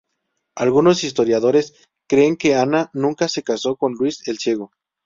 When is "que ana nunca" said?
2.35-3.27